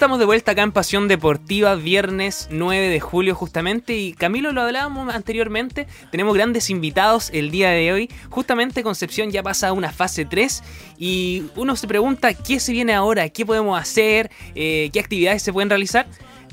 [0.00, 4.62] estamos de vuelta acá en Pasión Deportiva, viernes 9 de julio justamente, y Camilo lo
[4.62, 9.92] hablábamos anteriormente, tenemos grandes invitados el día de hoy, justamente Concepción ya pasa a una
[9.92, 10.62] fase 3
[10.96, 15.52] y uno se pregunta qué se viene ahora, qué podemos hacer, eh, qué actividades se
[15.52, 16.06] pueden realizar,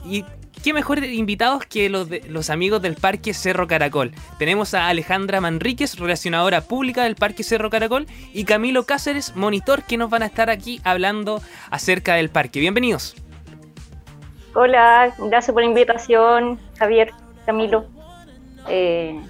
[0.05, 0.25] y
[0.61, 4.11] qué mejor invitados que los, los amigos del Parque Cerro Caracol.
[4.39, 9.95] Tenemos a Alejandra Manríquez, relacionadora pública del Parque Cerro Caracol, y Camilo Cáceres, monitor, que
[9.95, 11.41] nos van a estar aquí hablando
[11.71, 12.59] acerca del parque.
[12.59, 13.15] Bienvenidos.
[14.54, 17.11] Hola, gracias por la invitación, Javier,
[17.46, 17.86] Camilo.
[18.68, 19.21] Eh,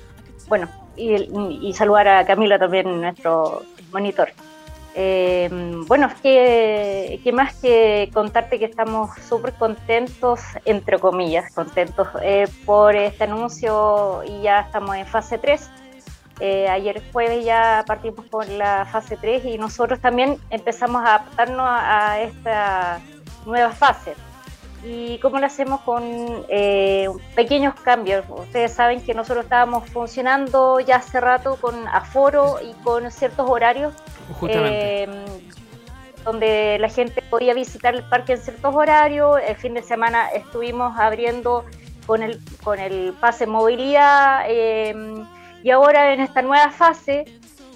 [0.48, 4.30] bueno, y, saludar a Camilo también, nuestro monitor.
[5.00, 5.48] Eh,
[5.86, 6.16] bueno, es
[7.22, 14.24] que, más que contarte que estamos súper contentos, entre comillas, contentos eh, por este anuncio
[14.26, 15.70] y ya estamos en fase 3.
[16.40, 21.68] Eh, ayer jueves ya partimos con la fase 3 y nosotros también empezamos a adaptarnos
[21.68, 23.00] a, esta
[23.46, 24.16] nueva fase.
[24.84, 25.82] ¿Y cómo lo hacemos?
[25.82, 26.04] Con
[26.50, 28.26] eh, pequeños cambios.
[28.30, 33.94] Ustedes saben que nosotros estábamos funcionando ya hace rato con aforo y con ciertos horarios
[34.44, 35.08] eh,
[36.24, 39.40] donde la gente podía visitar el parque en ciertos horarios.
[39.48, 41.66] El fin de semana estuvimos abriendo
[42.06, 45.26] con el, con el pase movilidad em,
[45.64, 47.26] y ahora en esta nueva fase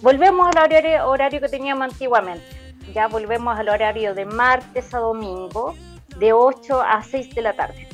[0.01, 2.45] volvemos al horario, horario que teníamos antiguamente.
[2.93, 5.75] Ya volvemos al horario de martes a domingo
[6.17, 7.87] de 8 a 6 de la tarde.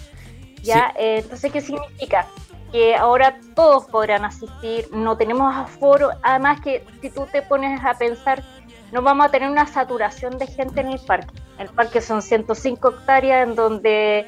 [0.61, 0.93] ¿Ya?
[0.97, 2.27] Eh, entonces, ¿qué significa?
[2.71, 7.93] que ahora todos podrán asistir, no tenemos aforo, además que si tú te pones a
[7.93, 8.43] pensar,
[8.91, 11.33] no vamos a tener una saturación de gente en el parque.
[11.59, 14.27] El parque son 105 hectáreas en donde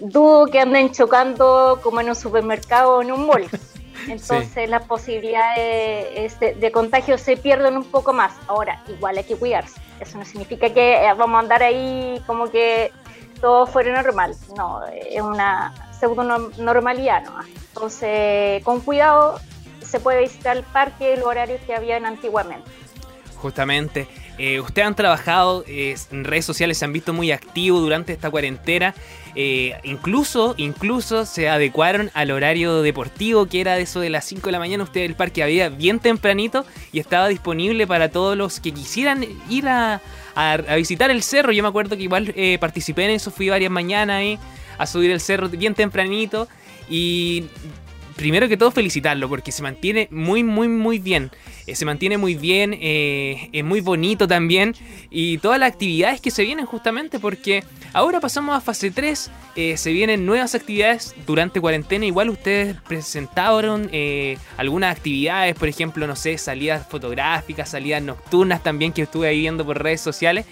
[0.00, 3.48] dudo que anden chocando como en un supermercado o en un mall.
[4.08, 8.32] Entonces las posibilidades este, de, contagio se pierden un poco más.
[8.46, 9.80] Ahora, igual hay que cuidarse.
[9.98, 12.92] Eso no significa que eh, vamos a andar ahí como que
[13.40, 14.34] todo fuera normal.
[14.56, 16.22] No, es una pseudo
[16.58, 17.40] normalidad ¿no?
[17.68, 19.40] Entonces, con cuidado
[19.80, 22.70] se puede visitar el parque los horarios que habían antiguamente.
[23.36, 24.08] Justamente.
[24.38, 28.94] Eh, ustedes han trabajado en redes sociales, se han visto muy activos durante esta cuarentena.
[29.38, 34.46] Eh, incluso, incluso se adecuaron al horario deportivo, que era de eso de las 5
[34.46, 34.82] de la mañana.
[34.84, 39.68] Ustedes el parque había bien tempranito y estaba disponible para todos los que quisieran ir
[39.68, 40.00] a,
[40.76, 41.52] visitar el cerro.
[41.52, 44.38] Yo me acuerdo que igual eh, participé en eso, fui varias mañanas
[44.78, 46.48] a subir el cerro bien tempranito.
[46.88, 47.44] Y
[48.16, 51.30] primero que todo felicitarlo porque se mantiene muy, muy, muy bien.
[51.66, 54.74] Eh, se mantiene muy bien, eh, es muy bonito también.
[55.10, 57.62] Y todas las actividades que se vienen justamente porque
[57.92, 59.30] ahora pasamos a fase 3.
[59.54, 62.06] Eh, se vienen nuevas actividades durante cuarentena.
[62.06, 63.90] Igual ustedes presentaron
[64.56, 69.64] algunas actividades, por ejemplo, no sé, salidas fotográficas, salidas nocturnas también que estuve ahí viendo
[69.64, 70.46] por redes sociales.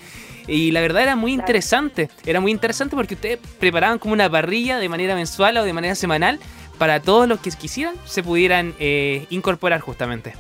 [0.47, 2.11] Y la verdad era muy interesante.
[2.27, 5.95] Era muy interesante porque ustedes preparaban como una parrilla de manera mensual o de manera
[5.95, 6.39] semanal
[6.79, 10.35] para todos los que quisieran se pudieran eh, incorporar justamente.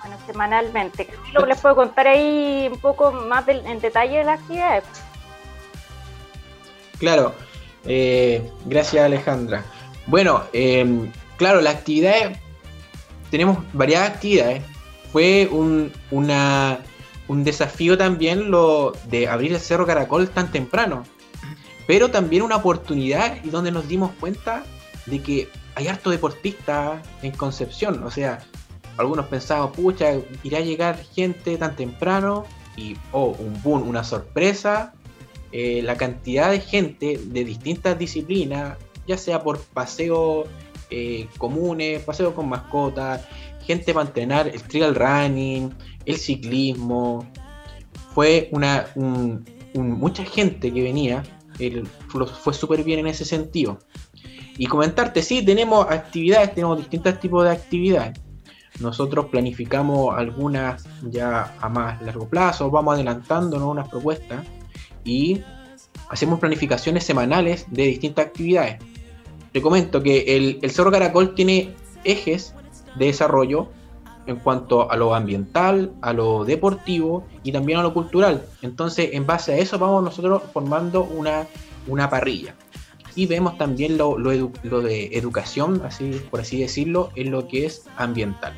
[0.00, 1.08] Bueno, semanalmente.
[1.32, 4.84] Lo les puedo contar ahí un poco más en detalle de las actividades.
[6.98, 7.34] Claro,
[7.84, 9.64] eh, gracias Alejandra.
[10.06, 12.38] Bueno, em, claro, las actividades,
[13.30, 14.62] tenemos varias actividades.
[15.12, 16.78] Fue un, una,
[17.28, 21.04] un desafío también lo de abrir el Cerro Caracol tan temprano
[21.86, 24.64] pero también una oportunidad y donde nos dimos cuenta
[25.06, 28.02] de que hay harto deportista en Concepción.
[28.04, 28.38] O sea,
[28.96, 30.12] algunos pensaban, pucha,
[30.42, 32.44] irá a llegar gente tan temprano
[32.76, 34.94] y, oh, un boom, una sorpresa.
[35.52, 40.46] Eh, la cantidad de gente de distintas disciplinas, ya sea por paseo
[40.90, 43.22] eh, comunes, paseo con mascotas,
[43.64, 45.72] gente para entrenar, el trial running,
[46.06, 47.26] el ciclismo.
[48.14, 48.86] Fue una
[49.74, 51.22] mucha gente que venía
[51.58, 53.78] el, fue súper bien en ese sentido.
[54.56, 58.20] Y comentarte, sí, tenemos actividades, tenemos distintos tipos de actividades.
[58.80, 64.44] Nosotros planificamos algunas ya a más largo plazo, vamos adelantándonos unas propuestas
[65.04, 65.42] y
[66.10, 68.78] hacemos planificaciones semanales de distintas actividades.
[69.52, 72.54] Te comento que el, el Cerro Caracol tiene ejes
[72.96, 73.70] de desarrollo
[74.26, 78.42] en cuanto a lo ambiental, a lo deportivo y también a lo cultural.
[78.62, 81.46] Entonces, en base a eso vamos nosotros formando una,
[81.86, 82.54] una parrilla.
[83.16, 88.54] Y vemos también lo, de educación, así, por así decirlo, en lo que es ambiental.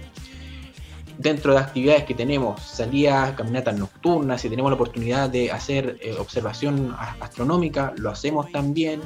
[1.18, 6.14] Dentro de actividades que tenemos, salidas, caminatas nocturnas, si tenemos la oportunidad de hacer eh,
[6.18, 9.00] observación astronómica, lo hacemos también,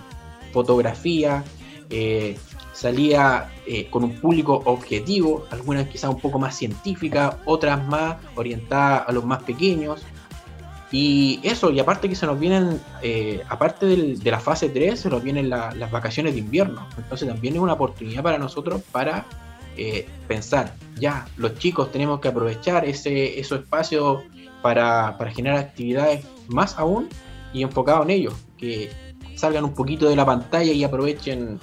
[0.53, 1.45] fotografía,
[1.89, 2.37] eh,
[2.81, 9.05] salía eh, con un público objetivo, algunas quizás un poco más científicas, otras más orientadas
[9.06, 10.00] a los más pequeños.
[10.91, 15.11] Y eso, y aparte que se nos vienen, eh, aparte de la fase 3, se
[15.11, 16.88] nos vienen las vacaciones de invierno.
[16.97, 19.27] Entonces también es una oportunidad para nosotros para
[19.77, 24.23] eh, pensar, ya, los chicos tenemos que aprovechar ese, esos espacios
[24.62, 27.09] para, para generar actividades más aún
[27.53, 28.91] y enfocado en ellos, que
[29.37, 31.61] salgan un poquito de la pantalla y aprovechen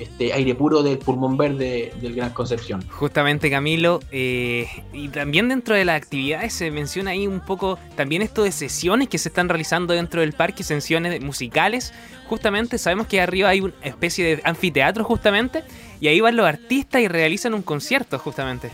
[0.00, 2.86] este aire puro del pulmón verde del Gran Concepción.
[2.88, 8.22] Justamente Camilo, eh, y también dentro de las actividades se menciona ahí un poco también
[8.22, 11.92] esto de sesiones que se están realizando dentro del parque, sesiones musicales.
[12.28, 15.64] Justamente sabemos que arriba hay una especie de anfiteatro justamente,
[16.00, 18.70] y ahí van los artistas y realizan un concierto justamente.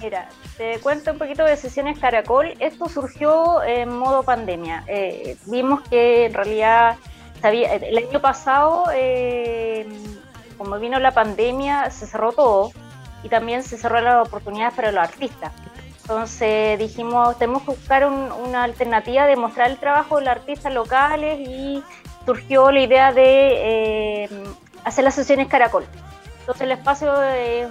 [0.00, 0.28] Mira,
[0.58, 2.54] te cuento un poquito de sesiones Caracol.
[2.58, 4.84] Esto surgió en modo pandemia.
[4.86, 6.96] Eh, vimos que en realidad
[7.52, 9.86] el año pasado, eh,
[10.56, 12.72] como vino la pandemia, se cerró todo
[13.22, 15.52] y también se cerró las oportunidades para los artistas.
[16.02, 21.40] Entonces dijimos, tenemos que buscar una alternativa de mostrar el trabajo de los artistas locales
[21.40, 21.82] y
[22.26, 24.28] surgió la idea de eh,
[24.84, 25.86] hacer las sesiones Caracol.
[26.40, 27.68] Entonces el espacio es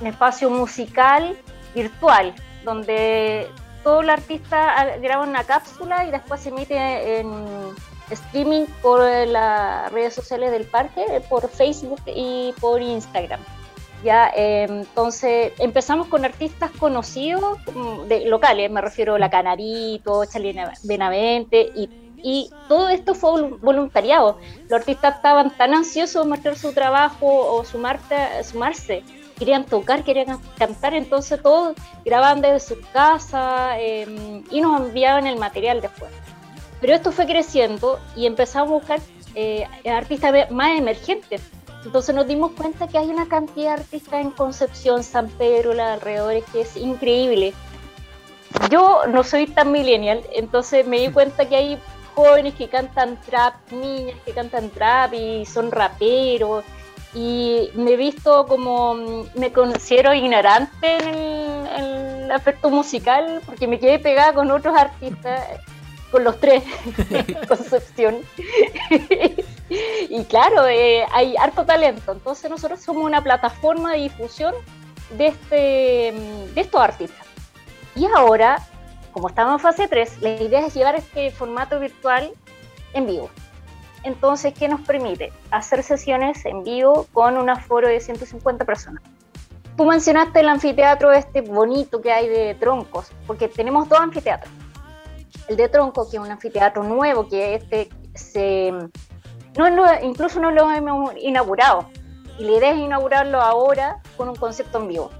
[0.00, 1.36] un espacio musical
[1.74, 2.34] virtual,
[2.64, 3.48] donde
[3.84, 7.74] todo el artista graba una cápsula y después se emite en
[8.10, 13.40] streaming por las redes sociales del parque, por Facebook y por Instagram.
[14.04, 20.72] Ya, em, entonces empezamos con artistas conocidos mm, locales, me refiero a La Canarito, Chalina
[20.82, 21.90] Benavente y,
[22.66, 24.38] todo esto fue voluntariado.
[24.68, 29.04] Los artistas estaban tan ansiosos de mostrar su trabajo o sumarte, sumarse,
[29.38, 35.38] querían tocar, querían cantar, entonces todos grababan desde su casa em, y nos enviaban el
[35.38, 36.10] material después.
[36.80, 39.00] Pero esto fue creciendo y empezamos a buscar
[39.34, 41.42] eh, artistas más emergentes.
[41.84, 45.86] Entonces nos dimos cuenta que hay una cantidad de artistas en Concepción, San Pedro, los
[45.86, 47.54] alrededores, que es increíble.
[48.70, 51.78] Yo no soy tan millennial, entonces me di cuenta que hay
[52.14, 56.64] jóvenes que cantan trap, niñas que cantan trap y son raperos.
[57.14, 58.94] Y me he visto como,
[59.34, 64.76] me considero ignorante en el, en el aspecto musical porque me quedé pegada con otros
[64.76, 65.40] artistas
[66.22, 66.62] los tres
[67.48, 68.18] Concepción.
[70.08, 72.12] y claro, eh, hay harto talento.
[72.12, 74.54] Entonces nosotros somos una plataforma de difusión
[75.16, 75.56] de, este,
[76.54, 77.26] de estos artistas.
[77.94, 78.58] Y ahora,
[79.12, 82.30] como estamos en fase 3, la idea es llevar este formato virtual
[82.92, 83.30] en vivo.
[84.02, 85.32] Entonces, ¿qué nos permite?
[85.50, 89.02] Hacer sesiones en vivo con un aforo de 150 personas.
[89.76, 94.50] Tú mencionaste el anfiteatro este bonito que hay de troncos, porque tenemos dos anfiteatros
[95.48, 98.72] el de Tronco, que es un anfiteatro nuevo, que este se,
[99.56, 101.88] no incluso no lo hemos inaugurado.
[102.38, 105.10] Y la idea es inaugurarlo ahora con un concepto en vivo.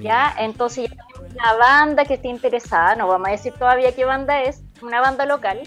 [0.00, 0.34] ¿Ya?
[0.38, 4.42] Entonces ya tenemos una banda que esté interesada, no vamos a decir todavía qué banda
[4.42, 5.60] es, una banda local.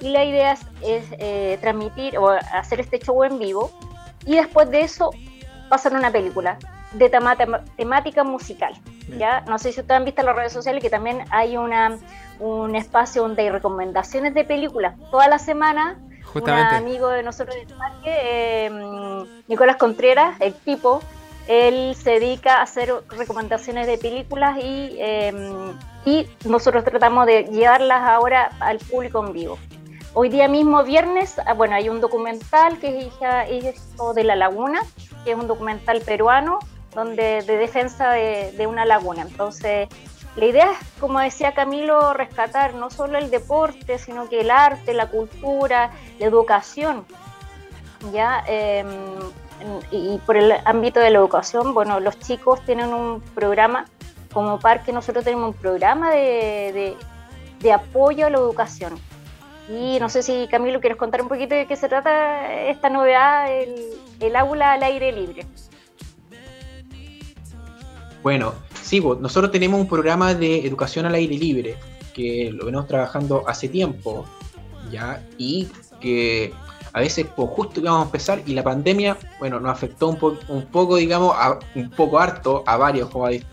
[0.00, 3.70] Y la idea es, eh, transmitir o hacer este show en vivo
[4.24, 5.10] y después de eso
[5.68, 6.58] pasar una película
[6.92, 7.10] de
[7.76, 8.74] temática musical.
[9.18, 9.42] ¿ya?
[9.42, 11.98] No sé si ustedes han visto en las redes sociales que también hay una
[12.42, 15.98] un espacio donde hay recomendaciones de películas toda la semana.
[16.34, 21.00] Un amigo de nosotros del parque, em, Nicolás Contreras, el tipo,
[21.46, 28.02] él se dedica a hacer recomendaciones de películas y, em, y nosotros tratamos de llevarlas
[28.02, 29.58] ahora al público en vivo.
[30.14, 33.44] Hoy día mismo, viernes, ah, bueno, hay un documental que es hija,
[34.14, 34.80] de la laguna,
[35.24, 36.58] que es un documental peruano
[36.94, 39.22] donde de defensa de, de una laguna.
[39.22, 39.88] Entonces,
[40.36, 44.94] la idea es, como decía Camilo, rescatar no solo el deporte, sino que el arte,
[44.94, 47.04] la cultura, la educación.
[48.12, 48.42] ¿ya?
[48.46, 48.86] Em,
[49.90, 53.84] y por el ámbito de la educación, bueno, los chicos tienen un programa,
[54.32, 56.96] como parque nosotros tenemos un programa de,
[57.72, 58.98] apoyo a la educación.
[59.68, 63.52] Y no sé si Camilo quieres contar un poquito de qué se trata esta novedad,
[63.52, 63.74] el,
[64.18, 65.46] el aula al aire libre.
[68.22, 68.54] Bueno,
[69.00, 71.76] pues, nosotros tenemos un programa de educación al aire libre
[72.14, 74.26] que lo venimos trabajando hace tiempo,
[74.90, 75.24] ¿ya?
[75.38, 75.68] Y
[76.00, 76.52] que
[76.92, 80.96] a veces, pues justo íbamos a empezar y la pandemia, bueno, nos afectó un, poco,
[80.96, 81.34] digamos,
[81.74, 83.08] un poco harto a varios,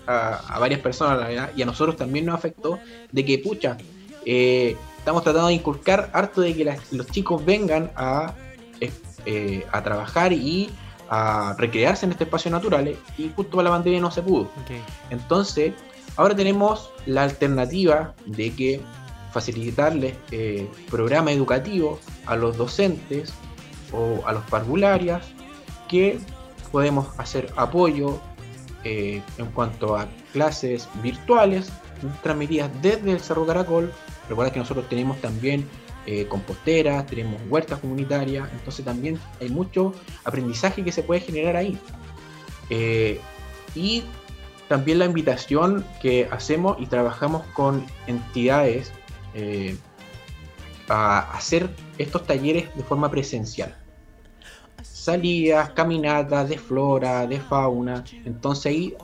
[0.07, 2.79] a, varias personas, la verdad, y a nosotros también nos afectó
[3.11, 3.77] de que, pucha,
[4.25, 8.33] eh, estamos tratando de inculcar harto de que los chicos vengan a,
[9.25, 10.69] eh, a trabajar y
[11.09, 14.49] a recrearse en este espacio naturales y justo para la pandemia no se pudo.
[15.09, 15.73] Entonces,
[16.15, 18.81] ahora tenemos la alternativa de que
[19.31, 23.33] facilitarles eh, programa educativo a los docentes
[23.91, 25.25] o a los parvularias
[25.87, 26.19] que
[26.71, 28.19] podemos hacer apoyo
[28.83, 31.71] eh, en cuanto a clases virtuales
[32.21, 33.91] transmitidas desde el Cerro Caracol
[34.29, 35.67] Recuerda que nosotros tenemos también
[36.11, 41.77] eh, composteras, tenemos huertas comunitarias, entonces también hay mucho aprendizaje que se puede generar ahí.
[42.71, 43.21] Eh,
[43.75, 44.03] y
[44.67, 48.91] también la invitación que hacemos y trabajamos con entidades
[49.35, 49.77] eh,
[50.87, 53.77] a hacer estos talleres de forma presencial.
[54.81, 58.03] Salidas, caminatas de flora, de fauna.
[58.25, 58.95] Entonces ahí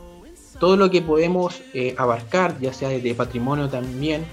[0.60, 1.62] todo lo que podemos
[1.98, 4.26] abarcar, ya sea de patrimonio también,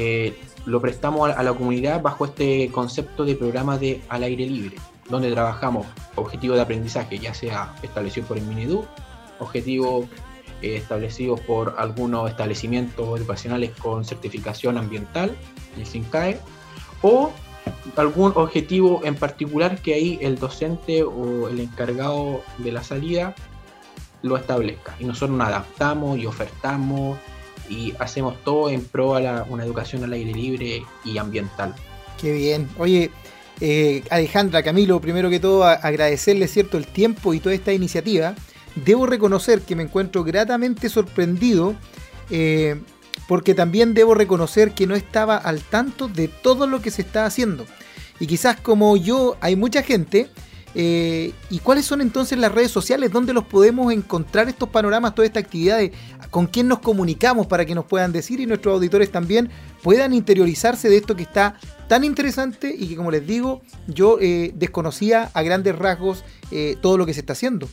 [0.00, 4.76] eh, lo prestamos a la comunidad bajo este concepto de programa de al aire libre,
[5.10, 8.84] donde trabajamos objetivos de aprendizaje, ya sea establecido por el Minedu,
[9.40, 10.06] objetivos
[10.62, 15.36] eh, establecidos por algunos establecimientos educacionales con certificación ambiental,
[15.76, 16.38] el SINCAE,
[17.02, 17.32] o
[17.96, 23.34] algún objetivo en particular que ahí el docente o el encargado de la salida
[24.22, 24.94] lo establezca.
[25.00, 27.18] Y nosotros nos adaptamos y ofertamos
[27.68, 31.74] y hacemos todo en pro a una educación al aire libre y ambiental.
[32.20, 32.68] Qué bien.
[32.78, 33.10] Oye,
[33.60, 38.34] eh, Alejandra, Camilo, primero que todo agradecerle cierto el tiempo y toda esta iniciativa.
[38.74, 41.74] Debo reconocer que me encuentro gratamente sorprendido
[42.30, 42.80] eh,
[43.26, 47.26] porque también debo reconocer que no estaba al tanto de todo lo que se está
[47.26, 47.66] haciendo.
[48.20, 50.28] Y quizás como yo hay mucha gente
[50.74, 55.28] eh, ¿Y cuáles son entonces las redes sociales donde los podemos encontrar estos panoramas, todas
[55.28, 55.92] estas actividades?
[56.30, 59.50] ¿Con quién nos comunicamos para que nos puedan decir y nuestros auditores también
[59.82, 61.54] puedan interiorizarse de esto que está
[61.88, 66.98] tan interesante y que como les digo, yo eh, desconocía a grandes rasgos eh, todo
[66.98, 67.68] lo que se está haciendo?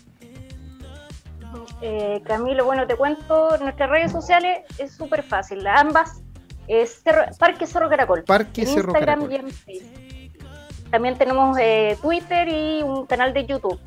[2.25, 6.23] Camilo, bueno, te cuento, nuestras redes sociales es súper fácil, ambas
[6.67, 7.03] es
[7.37, 8.23] Parque Cerro Caracol.
[8.23, 9.29] Parque Cerro Caracol.
[10.91, 13.79] También tenemos eh, Twitter y un canal de YouTube.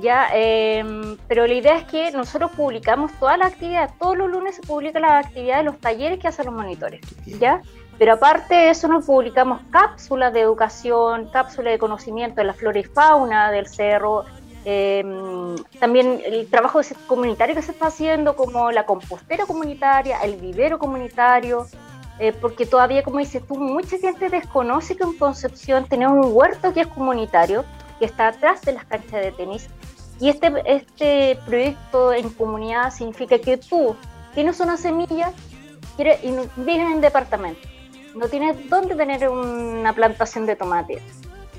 [0.00, 4.54] Ya, em, pero la idea es que nosotros publicamos todas las actividades, todos los lunes
[4.54, 7.62] se publican las actividades, los talleres que hacen los monitores, ¿ya?
[7.98, 12.78] Pero aparte de eso nos publicamos cápsulas de educación, cápsulas de conocimiento de la flora
[12.78, 14.24] y fauna del cerro,
[14.64, 20.78] em, también el trabajo comunitario que se está haciendo, como la compostera comunitaria, el vivero
[20.78, 21.66] comunitario,
[22.18, 26.72] eh, porque todavía, como dices tú, mucha gente desconoce que en Concepción tenemos un huerto
[26.72, 27.64] que es comunitario,
[27.98, 29.68] que está atrás de las canchas de tenis.
[30.20, 33.94] Y este, este proyecto en comunidad significa que tú
[34.34, 35.32] tienes una semilla
[35.96, 37.60] y vives en departamento.
[38.14, 41.00] No tienes dónde tener una plantación de tomate.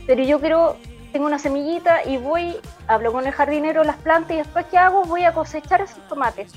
[0.05, 0.75] Pero yo quiero,
[1.13, 2.55] tengo una semillita y voy,
[2.87, 5.03] hablo con el jardinero, las plantas y después ¿qué hago?
[5.03, 6.51] Voy a cosechar esos tomates.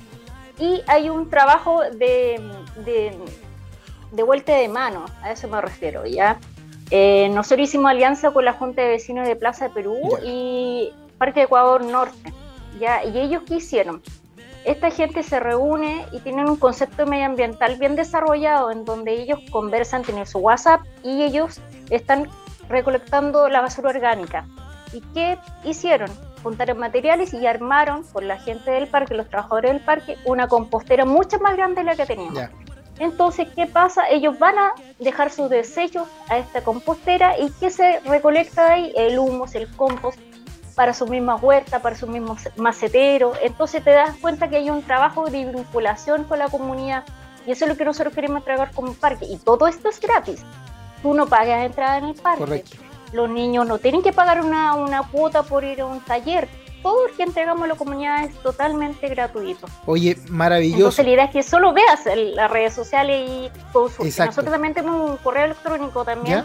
[0.58, 2.40] Y hay un trabajo de
[2.84, 3.12] de
[4.22, 6.38] vuelta de mano, a eso me refiero, ¿ya?
[6.90, 11.40] Eh, nosotros hicimos alianza con la Junta de Vecinos de Plaza de Perú y Parque
[11.40, 12.34] de Ecuador Norte,
[12.78, 13.02] ¿ya?
[13.04, 14.02] Y ellos qué hicieron?
[14.64, 20.02] Esta gente se reúne y tienen un concepto medioambiental bien desarrollado en donde ellos conversan,
[20.02, 22.28] tienen su WhatsApp y ellos están
[22.68, 24.46] recolectando la basura orgánica.
[24.92, 26.10] ¿Y qué hicieron?
[26.42, 31.04] Juntaron materiales y armaron con la gente del parque, los trabajadores del parque, una compostera
[31.04, 32.50] mucho más grande de la que teníamos.
[33.02, 34.08] Entonces, ¿qué pasa?
[34.08, 38.92] Ellos van a dejar sus desechos a esta compostera y ¿qué se recolecta ahí?
[38.94, 40.20] El humus, el compost
[40.76, 43.32] para su misma huerta, para su mismo macetero.
[43.42, 47.02] Entonces te das cuenta que hay un trabajo de vinculación con la comunidad
[47.44, 49.24] y eso es lo que nosotros queremos tragar como parque.
[49.24, 50.44] Y todo esto es gratis.
[51.02, 52.38] Tú no pagas entrada en el parque.
[52.38, 52.76] Correcto.
[53.12, 56.48] Los niños no tienen que pagar una, una cuota por ir a un taller
[56.82, 59.66] todo el que entregamos a la comunidad es totalmente gratuito.
[59.86, 60.78] Oye, maravilloso.
[60.78, 62.00] Entonces la idea es que solo veas
[62.34, 64.18] las redes sociales y consultes.
[64.18, 66.44] Nosotros también tenemos un correo electrónico también.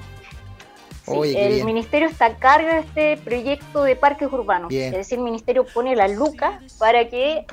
[1.06, 4.72] el ministerio está a cargo de este proyecto de parques urbanos.
[4.72, 7.46] Es decir, el ministerio pone la luca para que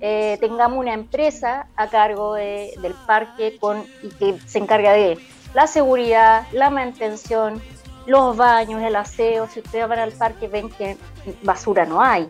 [0.00, 5.18] eh, tengamos una empresa a cargo del parque con, y que se encarga de
[5.54, 7.60] la seguridad, la mantención,
[8.06, 9.48] los baños, el aseo.
[9.48, 10.96] Si ustedes van al parque ven que
[11.42, 12.28] basura no hay.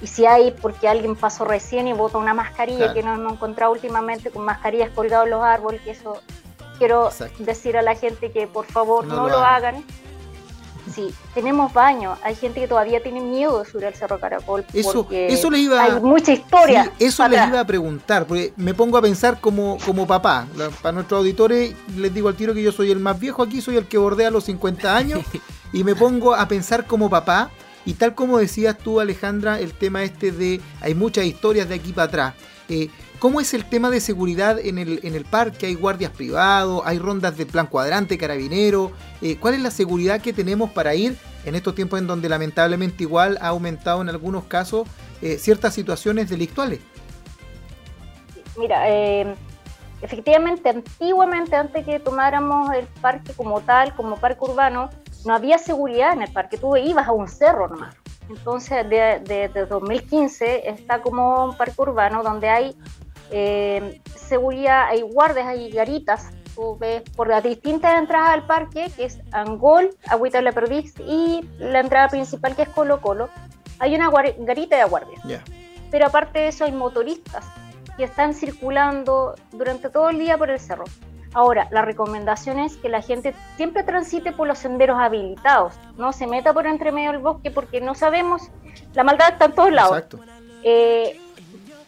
[0.00, 3.72] Y si hay, porque alguien pasó recién y bota una mascarilla que no hemos encontrado
[3.72, 6.20] últimamente con mascarillas colgadas en los árboles, que eso
[6.78, 9.84] quiero decir a la gente que por favor no, lo, hagan.
[10.92, 12.18] Sí, tenemos baños.
[12.22, 14.64] Hay gente que todavía tiene miedo de subir al Cerro Caracol.
[14.72, 16.92] Eso, eso les iba Hay mucha historia.
[16.98, 20.46] eso les iba a preguntar, porque me pongo a pensar como, como papá.
[20.82, 23.76] Para nuestros auditores, les digo al tiro que yo soy el más viejo aquí, soy
[23.76, 25.20] el que bordea los 50 años.
[25.72, 27.50] y me pongo a pensar como papá.
[27.86, 31.92] Y tal como decías tú, Alejandra, el tema este de hay muchas historias de aquí
[31.92, 32.34] para atrás.
[32.68, 32.88] Eh,
[33.24, 35.64] ¿Cómo es el tema de seguridad en el, en el parque?
[35.64, 36.82] ¿Hay guardias privados?
[36.84, 38.92] ¿Hay rondas de plan cuadrante, carabinero?
[39.22, 41.16] Eh, ¿Cuál es la seguridad que tenemos para ir
[41.46, 44.86] en estos tiempos en donde lamentablemente igual ha aumentado en algunos casos
[45.22, 46.80] eh, ciertas situaciones delictuales?
[48.58, 48.86] Mira,
[50.02, 54.90] efectivamente, antiguamente, antes que tomáramos el parque como tal, como parque urbano,
[55.24, 57.96] no había seguridad en el parque, tú ibas a un cerro nomás.
[58.28, 62.76] Entonces, desde de, 2015 está como un parque urbano donde hay
[63.30, 66.30] eh, seguridad, hay guardias, hay garitas.
[66.54, 70.94] Tú ves por las distintas entradas al parque, que es Angol, Agüita de la Perdiz
[71.00, 73.28] y la entrada principal que es Colo Colo,
[73.80, 75.42] hay una garita de guardia.
[75.90, 77.44] Pero aparte de eso hay motoristas
[77.96, 80.84] que están circulando durante todo el día por el cerro.
[81.32, 86.28] Ahora, la recomendación es que la gente siempre transite por los senderos habilitados, no se
[86.28, 88.50] meta por entre medio del bosque porque no sabemos,
[88.94, 89.96] la maldad está en todos lados.
[89.96, 90.20] Exacto.
[90.62, 91.20] Eh,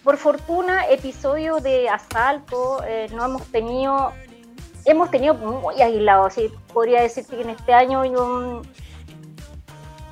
[0.06, 4.12] por fortuna, episodios de asalto eh, no hemos tenido,
[4.84, 6.48] hemos tenido muy aislados, ¿sí?
[6.72, 8.04] podría decirte que en este año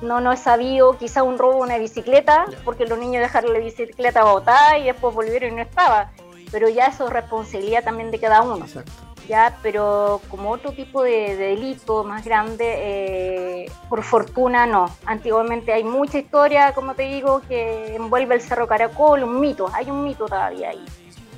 [0.01, 3.59] no, no he sabido quizá un robo de una bicicleta, porque los niños dejaron la
[3.59, 6.11] bicicleta botada y después volvieron y no estaba.
[6.51, 8.65] Pero ya eso es responsabilidad también de cada uno.
[8.65, 14.89] Exacto ya, pero como otro tipo de, delito más grande, eh, por fortuna no.
[15.05, 19.89] Antiguamente hay mucha historia, como te digo, que envuelve el Cerro Caracol, un mito, hay
[19.89, 20.85] un mito todavía ahí.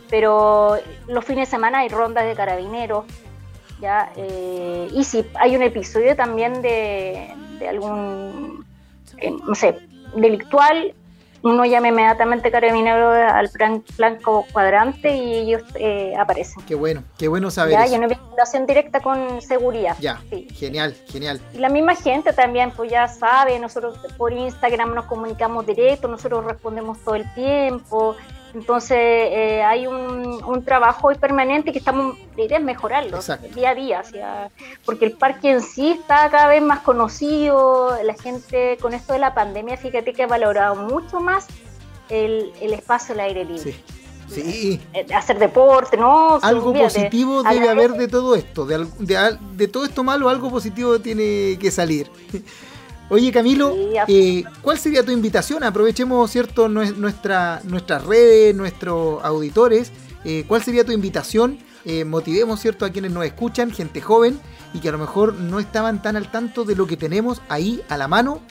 [0.10, 0.78] Pero
[1.08, 3.06] los fines de semana hay rondas de carabineros,
[3.80, 7.34] ya, eh, y si hay un episodio también de,
[7.68, 8.66] algún,
[9.18, 9.78] eh, no sé,
[10.16, 10.94] delictual,
[11.44, 16.64] uno llama inmediatamente carabinero al plan, blanco cuadrante y ellos eh, aparecen.
[16.66, 17.74] Qué bueno, qué bueno saber.
[17.74, 19.96] Ya, hay una vinculación directa con seguridad.
[20.00, 20.22] Ya,
[20.54, 21.40] genial, genial.
[21.54, 26.46] Y la misma gente también, pues ya sabe, nosotros por Instagram nos comunicamos directo, nosotros
[26.46, 28.16] respondemos todo el tiempo.
[28.54, 33.20] Entonces eh, hay un, un, trabajo permanente que estamos, la mejorarlo
[33.54, 34.04] día a día,
[34.86, 39.20] porque el parque en sí está cada vez más conocido, la gente con esto de
[39.20, 41.48] la pandemia, fíjate que ha valorado mucho más
[42.10, 43.76] el, el espacio al aire libre.
[44.30, 44.82] Sí.
[44.94, 46.40] Eh, hacer deporte, ¿no?
[46.42, 51.00] Algo positivo debe haber de todo esto, de, de, de todo esto malo, algo positivo
[51.00, 52.10] tiene que salir.
[53.10, 53.74] Oye Camilo,
[54.10, 55.64] eh, ¿cuál sería tu invitación?
[55.64, 59.94] Aprovechemos cierto nuestra, nuestras redes, nuestros auditores.
[60.26, 61.58] Eh, ¿Cuál sería tu invitación?
[61.86, 64.38] Eh, motivemos cierto a quienes nos escuchan, gente joven
[64.74, 67.82] y que a lo mejor no estaban tan al tanto de lo que tenemos ahí
[67.88, 68.42] a la mano,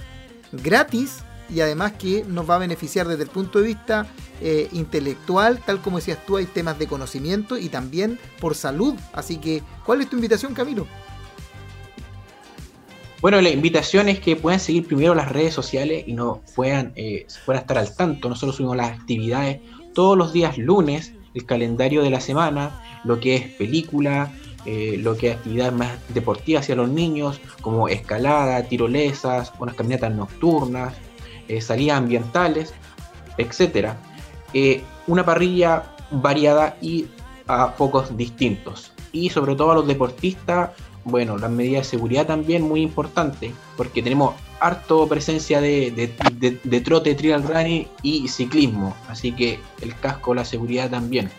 [0.53, 1.19] gratis
[1.51, 4.07] y además que nos va a beneficiar desde el punto de vista
[4.73, 8.95] intelectual, tal como decías tú, hay temas de conocimiento y también por salud.
[9.13, 10.87] Así que, ¿cuál es tu invitación, Camilo?
[13.27, 17.27] Bueno, la invitación es que puedan seguir primero las redes sociales y no puedan, eh,
[17.45, 18.29] puedan estar al tanto.
[18.29, 19.59] Nosotros subimos las actividades
[19.95, 24.33] todos los días lunes, el calendario de la semana, lo que es película,
[24.65, 30.15] eh, lo que es actividades más deportivas hacia los niños, como escalada, tirolesas, unas caminatas
[30.15, 30.95] nocturnas,
[31.49, 32.75] eh, salidas ambientales,
[33.39, 33.95] etc.
[34.55, 37.07] Eh, una parrilla variada y
[37.49, 38.93] a focos distintos.
[39.11, 40.71] Y sobre todo a los deportistas
[41.07, 47.15] bueno, las medidas de seguridad también muy importantes, porque tenemos harto presencia de, de, trote,
[47.15, 51.31] trial running y ciclismo, así que el casco, la seguridad también,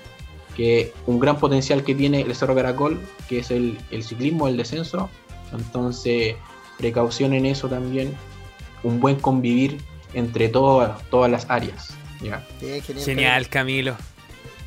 [0.55, 5.09] que un gran potencial que tiene el Cerro Caracol, que es el, ciclismo, el descenso,
[5.51, 6.35] entonces
[6.77, 8.13] precaución en eso también,
[8.83, 9.81] un buen convivir
[10.13, 11.93] entre todas, todas las áreas.
[13.03, 13.97] genial, Camilo.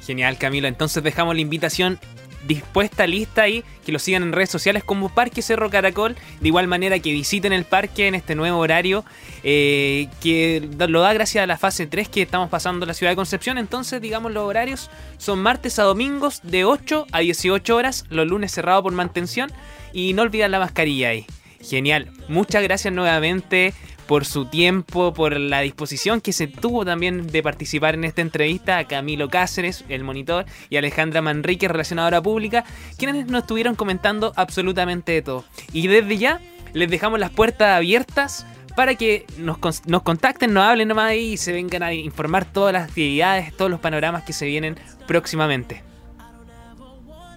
[0.04, 0.68] Genial, Camilo.
[0.68, 1.98] Entonces dejamos la invitación
[2.46, 6.68] dispuesta, lista ahí, que lo sigan en redes sociales como Parque Cerro Caracol, de igual
[6.68, 9.04] manera que visiten el parque en este nuevo horario,
[9.42, 13.12] eh, que lo da gracias a la fase 3 que estamos pasando en la ciudad
[13.12, 18.04] de Concepción, entonces digamos los horarios son martes a domingos de 8 a 18 horas,
[18.10, 19.52] los lunes cerrado por mantención
[19.92, 21.26] y no olviden la mascarilla ahí.
[21.62, 23.74] Genial, muchas gracias nuevamente
[24.06, 28.78] por su tiempo, por la disposición que se tuvo también de participar en esta entrevista
[28.78, 32.64] a Camilo Cáceres, el monitor, y Alejandra Manrique, relacionadora pública,
[32.98, 35.44] quienes nos estuvieron comentando absolutamente de todo.
[35.72, 36.40] Y desde ya
[36.72, 41.52] les dejamos las puertas abiertas para que nos, nos contacten, nos hablen nomás y se
[41.52, 45.84] vengan a informar todas las actividades, todos los panoramas que se vienen próximamente.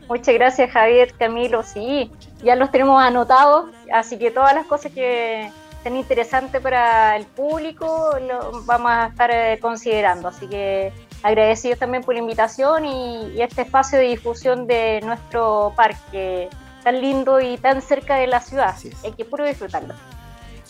[0.07, 2.11] Muchas gracias Javier, Camilo, sí,
[2.43, 5.49] ya los tenemos anotados, así que todas las cosas que,
[5.83, 10.29] tan interesante para el público, lo vamos a estar eh, considerando.
[10.29, 16.49] Así que agradecidos también por la invitación y, este espacio de difusión de nuestro parque
[16.83, 18.75] tan lindo y tan cerca de la ciudad.
[19.03, 19.93] Hay que puro disfrutarlo.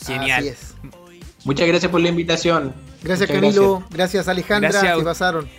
[0.05, 0.55] Genial.
[1.43, 2.73] Muchas gracias por la invitación.
[3.01, 5.03] Gracias Camilo, gracias, Alejandra, gracias.
[5.03, 5.49] pasaron.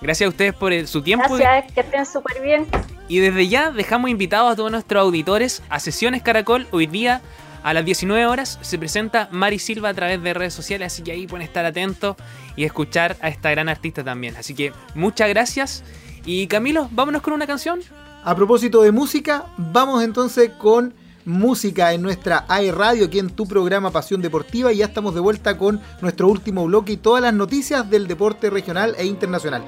[0.00, 1.36] Gracias a ustedes por el- su tiempo.
[1.36, 2.66] Gracias, que estén súper bien.
[3.10, 6.68] Y desde ya dejamos invitados a todos nuestros auditores a Sesiones Caracol.
[6.70, 7.22] Hoy día
[7.64, 11.10] a las 19 horas se presenta Mari Silva a través de redes sociales, así que
[11.10, 12.14] ahí pueden estar atentos
[12.54, 14.36] y escuchar a esta gran artista también.
[14.36, 15.82] Así que muchas gracias.
[16.24, 17.80] Y Camilo, vámonos con una canción.
[18.22, 20.94] A propósito de música, vamos entonces con
[21.24, 24.72] música en nuestra AE Radio, aquí en tu programa Pasión Deportiva.
[24.72, 28.50] Y ya estamos de vuelta con nuestro último bloque y todas las noticias del deporte
[28.50, 29.64] regional e internacional.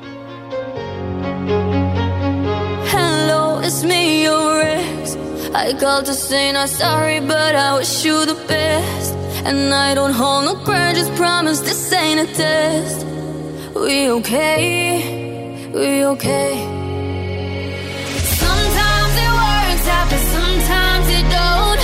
[3.74, 5.16] It's me, your ex.
[5.54, 9.14] I called to say not sorry, but I wish you the best.
[9.46, 13.06] And I don't hold no grudges, promise this ain't a test.
[13.74, 15.70] We okay?
[15.72, 16.52] We okay?
[18.44, 21.81] Sometimes it works out, but sometimes it don't.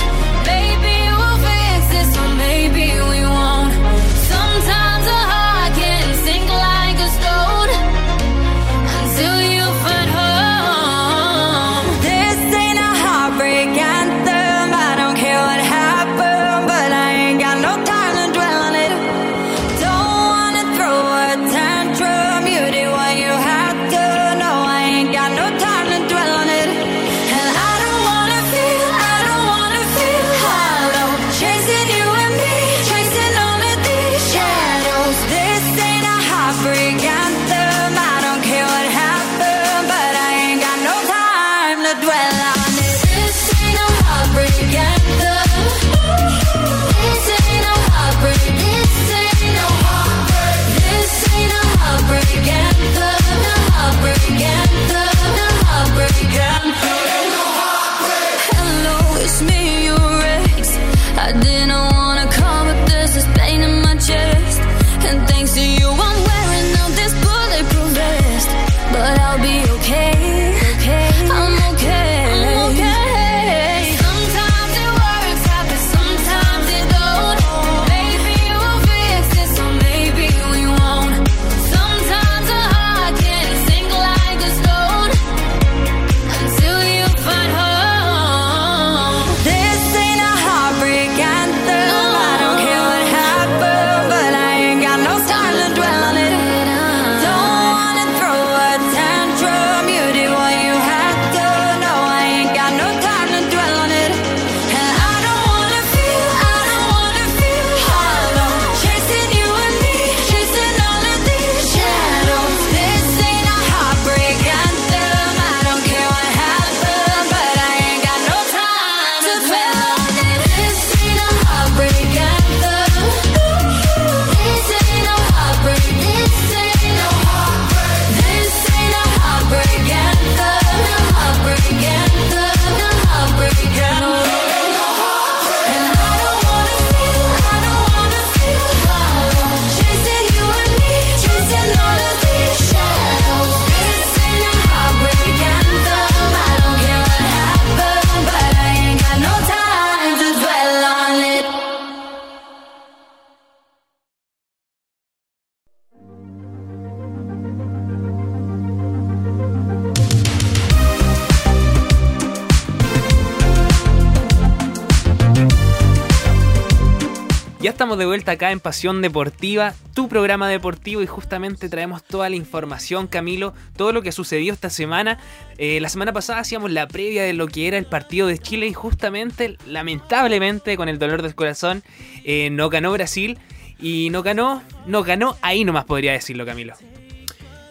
[167.99, 173.07] De vuelta acá en Pasión Deportiva, tu programa deportivo y justamente traemos toda la información,
[173.07, 175.19] Camilo, todo lo que sucedió esta semana.
[175.57, 178.67] Eh, la semana pasada hacíamos la previa de lo que era el partido de Chile
[178.67, 181.83] y justamente, lamentablemente, con el dolor del corazón,
[182.23, 183.37] eh, no ganó Brasil
[183.79, 186.73] y no ganó, no ganó ahí nomás podría decirlo, Camilo.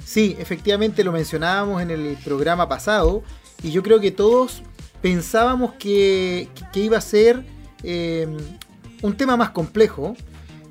[0.05, 3.23] Sí, efectivamente lo mencionábamos en el programa pasado
[3.63, 4.63] y yo creo que todos
[5.03, 7.45] pensábamos que, iba a ser
[7.83, 8.29] eh,
[9.03, 10.17] un tema más complejo.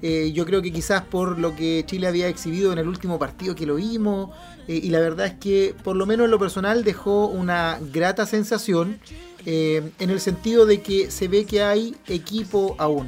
[0.02, 3.56] Eh, yo creo que quizás por lo que Chile había exhibido en el último partido
[3.56, 4.30] que lo vimos
[4.68, 8.28] eh, y la verdad es que por lo menos en lo personal dejó una grata
[8.28, 9.00] sensación
[9.48, 13.08] eh, en el sentido de que se ve que hay equipo aún.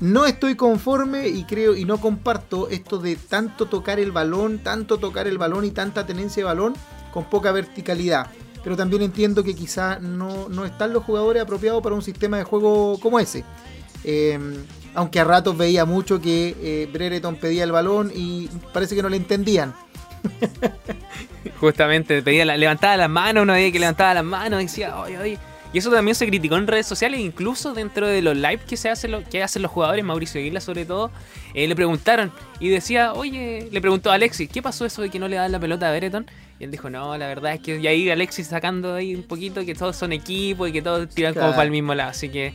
[0.00, 4.98] No estoy conforme y creo y no comparto esto de tanto tocar el balón, tanto
[4.98, 6.74] tocar el balón y tanta tenencia de balón
[7.12, 8.28] con poca verticalidad.
[8.62, 12.44] Pero también entiendo que quizá no, no están los jugadores apropiados para un sistema de
[12.44, 13.44] juego como ese.
[14.04, 14.38] Eh,
[14.94, 19.08] aunque a ratos veía mucho que eh, Brereton pedía el balón y parece que no
[19.08, 19.74] le entendían.
[21.60, 25.18] Justamente pedía la- levantaba las manos, uno veía que levantaba las manos y decía, oye,
[25.18, 25.38] oye,
[25.72, 28.88] Y eso también se criticó en redes sociales, incluso dentro de los live que se
[28.90, 31.10] hacen, lo- que hacen los jugadores, Mauricio Aguila sobre todo,
[31.52, 35.18] eh, le preguntaron y decía, oye, le preguntó a Alexis, ¿qué pasó eso de que
[35.18, 36.26] no le dan la pelota a Bereton?
[36.60, 39.64] Y él dijo, no, la verdad es que y ahí Alexis sacando ahí un poquito
[39.64, 42.54] que todos son equipos y que todos tiran como para el mismo lado, así que,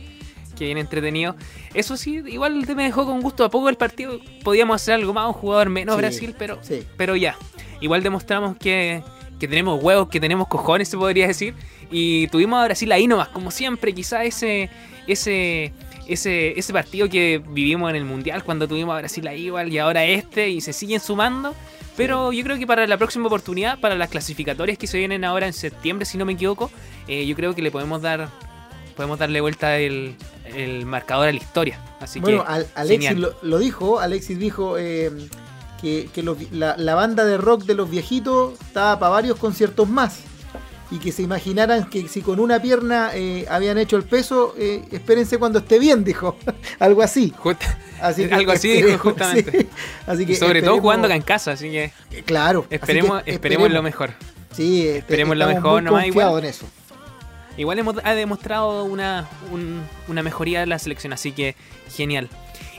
[0.60, 1.34] que bien entretenido.
[1.72, 5.26] Eso sí, igual me dejó con gusto a poco el partido, podíamos hacer algo más,
[5.26, 6.84] un jugador menos Sí, Brasil, pero Sí.
[6.98, 7.34] pero ya,
[7.80, 9.02] igual demostramos que,
[9.38, 11.54] que tenemos huevos, que tenemos cojones, se podría decir.
[11.90, 14.68] Y tuvimos a Brasil ahí nomás, como siempre, quizá ese,
[15.06, 15.72] ese,
[16.06, 19.78] ese, ese partido que vivimos en el Mundial, cuando tuvimos a Brasil ahí igual, y
[19.78, 21.54] ahora este, y se siguen sumando.
[21.96, 25.46] Pero yo creo que para la próxima oportunidad, para las clasificatorias que se vienen ahora
[25.46, 26.70] en septiembre, si no me equivoco,
[27.08, 28.28] eh, yo creo que le podemos dar
[29.00, 31.78] podemos darle vuelta el, el marcador a la historia.
[32.00, 35.10] Así bueno, que, Al- Alexis lo, lo dijo, Alexis dijo eh,
[35.80, 39.38] que, que los vi- la, la banda de rock de los viejitos estaba para varios
[39.38, 40.20] conciertos más.
[40.92, 44.82] Y que se imaginaran que si con una pierna eh, habían hecho el peso, eh,
[44.90, 46.36] espérense cuando esté bien, dijo.
[46.80, 47.32] Algo así.
[47.36, 49.52] Justa- Así que Algo así dijo, justamente.
[49.60, 49.68] sí.
[50.06, 51.92] Así que sobre todo jugando acá en casa, así que
[52.24, 52.60] Claro.
[52.60, 54.10] así que esperemos, esperemos lo mejor.
[54.52, 56.38] Sí, este, esperemos lo mejor nomás, igual.
[56.40, 56.66] en eso.
[57.56, 61.56] Igual hemos, ha demostrado una, un- una mejoría de la selección, así que
[61.94, 62.28] genial.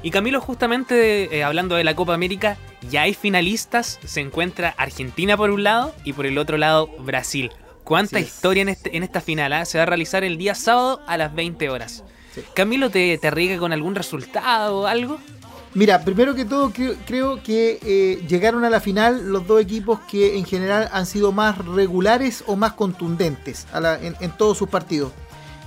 [0.03, 2.57] Y Camilo, justamente eh, hablando de la Copa América,
[2.89, 3.99] ya hay finalistas.
[4.03, 7.51] Se encuentra Argentina por un lado y por el otro lado Brasil.
[7.83, 9.53] ¿Cuánta historia en, este, en esta final?
[9.53, 9.65] ah?
[9.65, 12.03] Se va a realizar el día sábado a las 20 horas.
[12.33, 12.41] Sí.
[12.55, 15.19] Camilo, ¿te, te arriesga con algún resultado o algo?
[15.73, 16.73] Mira, primero que todo
[17.05, 21.31] creo, que eh, llegaron a la final los dos equipos que en general han sido
[21.31, 23.67] más regulares o más contundentes
[24.01, 25.13] en, todos sus partidos.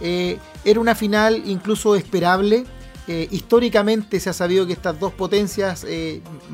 [0.00, 2.66] Eh, era una final incluso esperable.
[3.08, 5.86] Eh, históricamente se ha sabido que estas dos potencias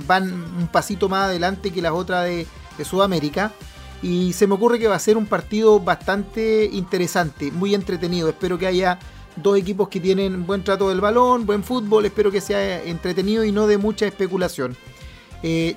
[0.07, 3.53] van un pasito más adelante que las otras de Sudamérica.
[4.01, 8.29] Y se me ocurre que va a ser un partido bastante interesante, muy entretenido.
[8.29, 8.99] Espero que haya
[9.43, 13.53] dos equipos que tienen buen trato del balón, buen fútbol, espero que sea entretenido y
[13.53, 14.77] no de mucha especulación.
[15.43, 15.77] Eh,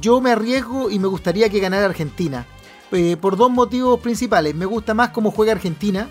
[0.00, 2.46] yo me arriesgo y me gustaría que ganara Argentina,
[2.92, 4.54] eh, por dos motivos principales.
[4.54, 6.08] Me gusta más cómo juega Argentina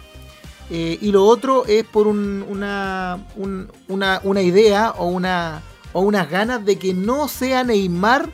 [0.69, 5.61] eh, y lo otro es por un- una, un- una, una idea o, una,
[5.91, 8.29] o unas ganas de que no sea Neymar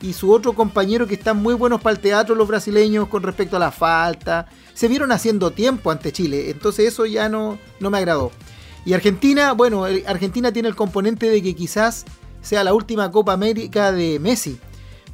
[0.00, 3.56] y su otro compañero que están muy buenos para el teatro, los brasileños, con respecto
[3.56, 4.46] a la falta.
[4.74, 8.32] Se vieron haciendo tiempo ante Chile, entonces eso ya no, no me agradó.
[8.84, 12.06] Y Argentina, bueno, Argentina tiene el componente de que quizás
[12.40, 14.58] sea la última Copa América de Messi.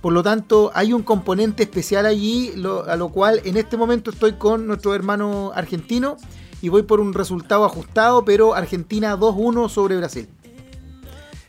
[0.01, 2.53] Por lo tanto, hay un componente especial allí,
[2.87, 6.17] a lo cual en este momento estoy con nuestro hermano argentino
[6.63, 10.29] y voy por un resultado ajustado, pero Argentina 2-1 sobre Brasil.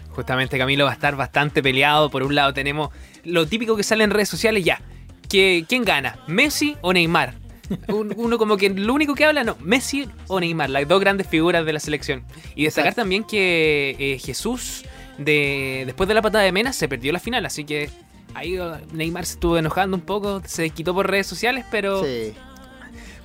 [0.09, 2.09] Justamente Camilo va a estar bastante peleado.
[2.09, 2.89] Por un lado tenemos
[3.27, 4.81] lo típico que sale en redes sociales ya.
[5.29, 6.17] Que, ¿Quién gana?
[6.27, 7.33] ¿Messi o Neymar?
[7.89, 11.27] Un- Uno como que lo único que habla, no, Messi o Neymar, las dos grandes
[11.27, 12.23] figuras de la selección.
[12.55, 13.01] Y destacar Exacto.
[13.01, 14.85] también que eh, Jesús,
[15.17, 17.45] de, después de la patada de Mena, se perdió la final.
[17.45, 17.89] Así que
[18.33, 22.33] ahí uh, Neymar se estuvo enojando un poco, se desquitó por redes sociales, pero, Sí.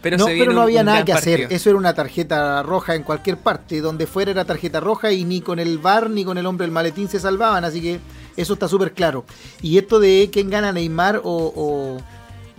[0.03, 1.41] Pero no, pero no había nada que hacer.
[1.55, 3.81] Eso era una tarjeta roja en cualquier parte.
[3.81, 6.73] Donde fuera era tarjeta roja y ni con el bar ni con el hombre del
[6.73, 7.65] maletín se salvaban.
[7.65, 8.01] Así que
[8.37, 9.25] eso está súper claro.
[9.63, 11.99] Y esto de quién gana Neymar o, o-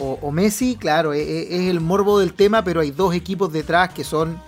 [0.03, 3.51] o- o Messi, claro, e- e- es, el morbo del tema, pero hay dos equipos
[3.53, 4.39] detrás que son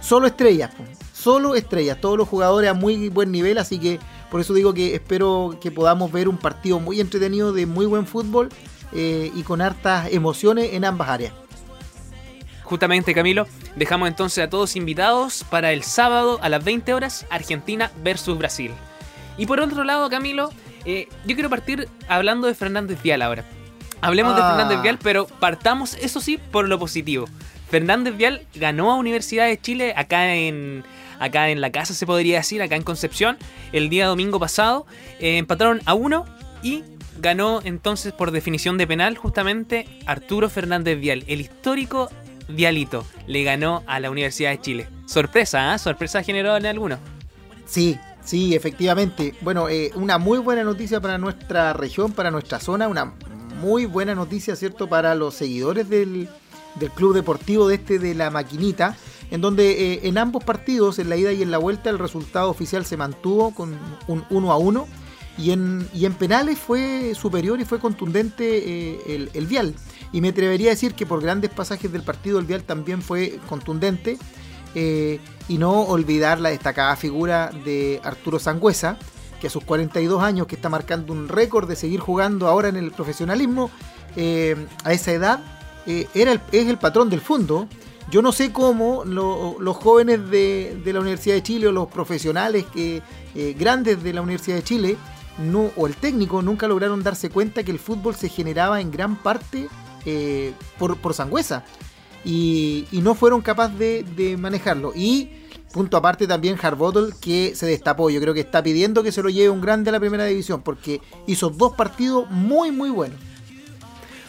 [0.00, 0.70] solo estrellas.
[1.12, 1.98] Solo estrellas.
[2.00, 3.56] Todos los jugadores a muy buen nivel.
[3.58, 3.98] Así que
[4.30, 8.06] por eso digo que espero que podamos ver un partido muy entretenido de muy buen
[8.06, 8.50] fútbol
[8.92, 11.32] eh, y con hartas emociones en ambas áreas.
[12.64, 13.46] Justamente, Camilo,
[13.76, 18.70] dejamos entonces a todos invitados para el sábado a las 20 horas, Argentina versus Brasil.
[19.36, 20.50] Y por otro lado, Camilo,
[20.84, 23.44] eh, yo quiero partir hablando de Fernández Vial ahora.
[24.00, 24.54] Hablemos de Ah.
[24.56, 27.26] Fernández Vial, pero partamos, eso sí, por lo positivo.
[27.70, 30.84] Fernández Vial ganó a Universidad de Chile acá en,
[31.18, 33.36] acá en la casa, se podría decir, acá en Concepción,
[33.72, 34.86] el día domingo pasado.
[35.20, 36.24] Eh, empataron a uno
[36.62, 36.82] y
[37.20, 42.10] ganó entonces por definición de penal justamente Arturo Fernández Vial, el histórico
[42.48, 43.04] Vialito.
[43.26, 44.88] Le ganó a la Universidad de Chile.
[45.06, 45.78] Sorpresa, ¿ah?
[45.78, 46.98] Sorpresa generó en alguno.
[47.66, 49.34] Sí, sí, efectivamente.
[49.40, 53.14] Bueno, eh, una muy buena noticia para nuestra región, para nuestra zona, una
[53.60, 56.28] muy buena noticia, ¿cierto?, para los seguidores del,
[56.74, 58.96] del club deportivo de este de la maquinita,
[59.30, 62.50] en donde eh, en ambos partidos, en la ida y en la vuelta, el resultado
[62.50, 64.86] oficial se mantuvo con un 1 a 1
[65.38, 69.74] y en, y en penales fue superior y fue contundente eh, el, el Vial.
[70.12, 73.38] Y me atrevería a decir que por grandes pasajes del partido el Vial también fue
[73.48, 74.18] contundente.
[74.76, 78.96] eh, y no olvidar la destacada figura de Arturo Sangüesa,
[79.40, 82.76] que a sus 42 años, que está marcando un récord de seguir jugando ahora en
[82.76, 83.70] el profesionalismo,
[84.16, 85.40] eh, a esa edad,
[85.86, 87.68] era el- es el patrón del fondo
[88.10, 91.88] Yo no sé cómo lo- los jóvenes de, de la Universidad de Chile o los
[91.88, 93.02] profesionales que,
[93.58, 94.96] grandes de la Universidad de Chile
[95.38, 99.16] no, o el técnico nunca lograron darse cuenta que el fútbol se generaba en gran
[99.16, 99.68] parte
[100.06, 101.64] eh, por, por Sangüesa
[102.24, 104.92] y, no fueron capaces de, de manejarlo.
[104.94, 105.30] Y
[105.72, 108.08] punto aparte también Harbottle que se destapó.
[108.10, 110.62] Yo creo que está pidiendo que se lo lleve un grande a la primera división
[110.62, 113.18] porque hizo dos partidos muy muy buenos.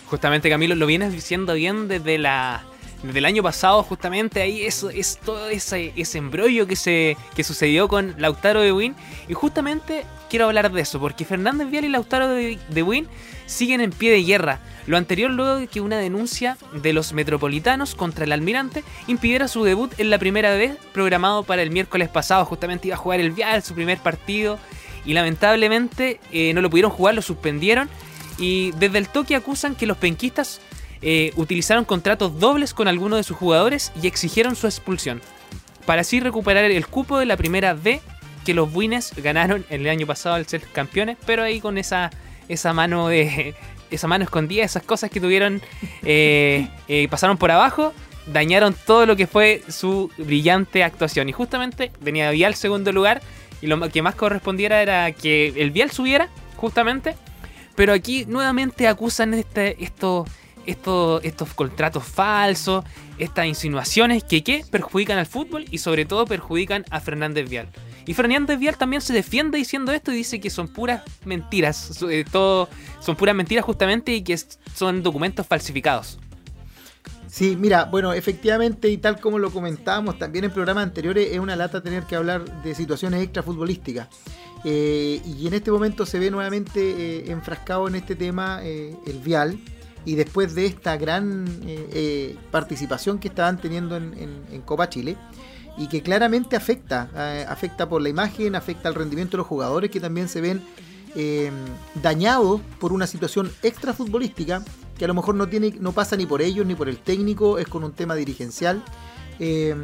[0.07, 2.65] Justamente Camilo, lo vienes diciendo bien desde la
[3.03, 7.43] desde el año pasado, justamente ahí eso es todo ese, ese embrollo que se que
[7.43, 8.95] sucedió con Lautaro de Win.
[9.27, 13.07] Y justamente quiero hablar de eso, porque Fernández Vial y Lautaro de, de Win
[13.45, 14.59] siguen en pie de guerra.
[14.87, 19.63] Lo anterior luego de que una denuncia de los metropolitanos contra el almirante impidiera su
[19.63, 22.45] debut en la primera vez programado para el miércoles pasado.
[22.45, 24.59] Justamente iba a jugar el Vial, su primer partido,
[25.05, 27.89] y lamentablemente eh, no lo pudieron jugar, lo suspendieron.
[28.37, 30.59] Y desde el toque acusan que los penquistas
[31.01, 35.21] eh, utilizaron contratos dobles con algunos de sus jugadores y exigieron su expulsión.
[35.85, 38.01] Para así recuperar el cupo de la primera B
[38.45, 42.11] que los Buines ganaron el año pasado al ser campeones, pero ahí con esa,
[42.47, 43.55] esa mano de.
[43.91, 45.61] Esa mano escondida, esas cosas que tuvieron.
[46.03, 47.93] eh, eh, pasaron por abajo.
[48.25, 51.29] Dañaron todo lo que fue su brillante actuación.
[51.29, 53.21] Y justamente venía Vial segundo lugar.
[53.61, 57.15] Y lo que más correspondiera era que el Vial subiera, justamente.
[57.75, 60.25] Pero aquí nuevamente acusan este, esto,
[60.65, 62.83] esto- estos contratos falsos,
[63.17, 64.63] estas insinuaciones que, ¿qué?
[64.69, 67.67] perjudican al fútbol y sobre todo perjudican a Fernández Vial.
[68.05, 72.23] Y Fernández Vial también se defiende diciendo esto y dice que son puras mentiras, eh,
[72.31, 74.37] todo, son puras mentiras justamente y que
[74.75, 76.19] son documentos falsificados.
[77.27, 81.55] Sí, mira, bueno, efectivamente, y tal como lo comentábamos también en programas anteriores, es una
[81.55, 84.07] lata tener que hablar de situaciones extrafutbolísticas.
[84.63, 89.19] Eh, y en este momento se ve nuevamente eh, enfrascado en este tema eh, el
[89.19, 89.59] Vial.
[90.05, 95.17] Y después de esta gran eh, eh, participación que estaban teniendo en, Copa Chile,
[95.77, 99.91] y que claramente afecta, eh, afecta por la imagen, afecta al rendimiento de los jugadores
[99.91, 100.61] que también se ven
[102.03, 104.61] dañados por una situación extrafutbolística
[104.97, 107.57] que a lo mejor no tiene, no pasa ni por ellos ni por el técnico,
[107.57, 108.83] es con un tema dirigencial.
[109.39, 109.75] Eh,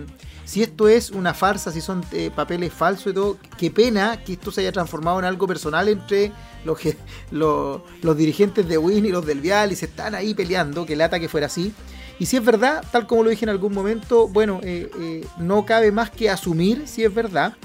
[0.45, 4.33] si esto es una farsa, si son eh, papeles falsos y todo, qué pena que
[4.33, 6.31] esto se haya transformado en algo personal entre
[6.65, 11.19] los, dirigentes de Win y los del Vial y se están ahí peleando, que lata
[11.19, 11.73] que fuera así.
[12.19, 15.91] Y si es verdad, tal como lo dije en algún momento, bueno, eh, no cabe
[15.91, 17.55] más que asumir si es verdad,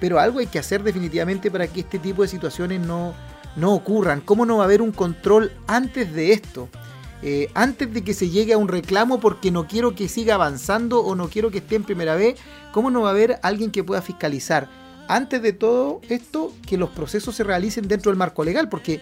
[0.00, 3.14] pero algo hay que hacer definitivamente para que este tipo de situaciones no,
[3.56, 4.20] no ocurran.
[4.20, 6.68] ¿Cómo no va a haber un control antes de esto?
[7.22, 11.00] Eh, antes de que se llegue a un reclamo porque no quiero que siga avanzando
[11.00, 12.38] o no quiero que esté en primera vez,
[12.72, 14.68] ¿cómo no va a haber alguien que pueda fiscalizar?
[15.08, 19.00] Antes de todo esto, que los procesos se realicen dentro del marco legal, porque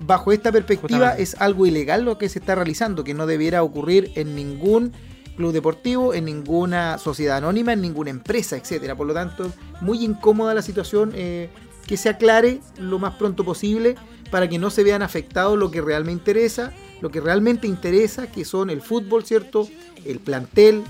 [0.00, 1.22] bajo esta perspectiva Justamente.
[1.22, 4.92] es algo ilegal lo que se está realizando, que no debiera ocurrir en ningún
[5.36, 8.96] club deportivo, en ninguna sociedad anónima, en ninguna empresa, etcétera.
[8.96, 11.50] Por lo tanto, muy incómoda la situación, eh,
[11.86, 13.96] que se aclare lo más pronto posible
[14.30, 16.72] para que no se vean afectados lo que realmente interesa,
[17.04, 19.68] lo que realmente interesa, que son el fútbol, ¿cierto?
[20.06, 20.82] El plantel,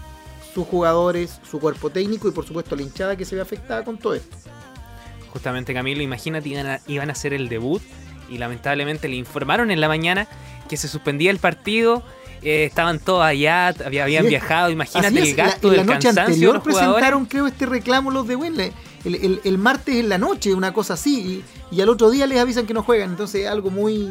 [0.55, 3.99] sus jugadores, su cuerpo técnico y por supuesto la hinchada que se ve afectada con
[3.99, 4.37] todo esto.
[5.31, 7.83] Justamente Camilo, imagínate, iban a, iban a hacer el debut
[8.31, 10.29] y lamentablemente le informaron en la mañana
[10.69, 12.05] que se suspendía el partido.
[12.47, 15.87] eh, estaban todos allá, había- habían viajado, imagínate el es, la- gasto en la del
[15.87, 18.71] noche cansancio anterior presentaron, creo, este reclamo los de Winley.
[19.07, 22.27] El, el- el martes en la noche, una cosa así, y, y al otro día
[22.27, 23.09] les avisan que no juegan.
[23.13, 24.11] Entonces es algo muy,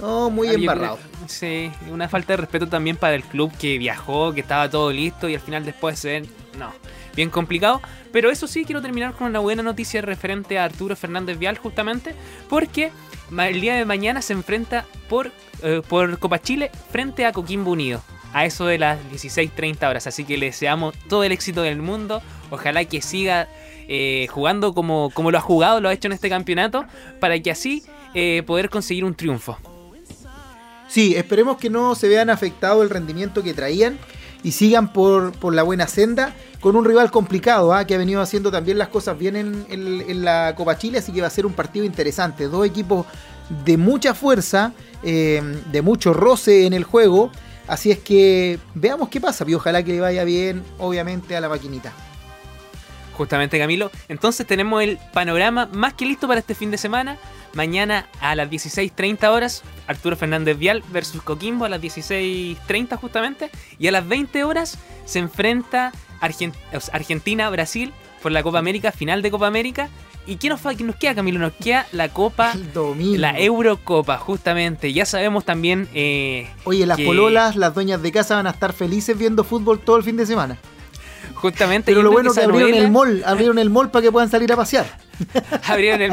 [0.00, 0.98] oh, muy embarrado.
[1.26, 5.28] Sí, una falta de respeto también para el club que viajó, que estaba todo listo
[5.28, 6.28] y al final después se ven,
[6.58, 6.72] no,
[7.14, 7.80] bien complicado.
[8.12, 12.14] Pero eso sí, quiero terminar con una buena noticia referente a Arturo Fernández Vial justamente,
[12.48, 12.92] porque
[13.38, 18.02] el día de mañana se enfrenta por, eh, por Copa Chile frente a Coquimbo Unido.
[18.34, 20.06] A eso de las 16.30 horas.
[20.06, 22.22] Así que le deseamos todo el éxito del mundo.
[22.50, 23.46] Ojalá que siga
[23.88, 26.86] eh, jugando como, como lo ha jugado, lo ha hecho en este campeonato,
[27.20, 27.82] para que así
[28.14, 29.58] eh, poder conseguir un triunfo.
[30.92, 33.98] Sí, esperemos que no se vean afectado el rendimiento que traían
[34.42, 37.86] y sigan por, por la buena senda con un rival complicado, ¿ah?
[37.86, 41.22] que ha venido haciendo también las cosas bien en, en- la Copa Chile, así que
[41.22, 42.46] va a ser un partido interesante.
[42.46, 43.06] Dos equipos
[43.64, 45.40] de mucha fuerza, eh,
[45.72, 47.30] de mucho roce en el juego,
[47.68, 51.48] así es que veamos qué pasa y ojalá que le vaya bien, obviamente, a la
[51.48, 51.90] maquinita.
[53.16, 53.90] Justamente Camilo.
[54.08, 57.16] Entonces tenemos el panorama más que listo para este fin de semana.
[57.54, 63.50] Mañana a las 16.30 horas, Arturo Fernández Vial versus Coquimbo a las 16.30 justamente.
[63.78, 65.92] Y a las 20 horas se enfrenta
[66.92, 67.92] Argentina-Brasil
[68.22, 69.88] por la Copa América, final de Copa América.
[70.24, 71.40] ¿Y qué nos, qué nos queda, Camilo?
[71.40, 74.92] Nos queda la Copa, El la Eurocopa, justamente.
[74.92, 78.72] Ya sabemos también eh, Oye, las que- pololas, las dueñas de casa van a estar
[78.72, 80.58] felices viendo fútbol todo el fin de semana.
[81.34, 81.90] Justamente.
[81.90, 84.52] Pero lo bueno que abrieron novela- el mall, abrieron el mall para que puedan salir
[84.52, 84.86] a pasear.
[85.64, 86.12] abrieron el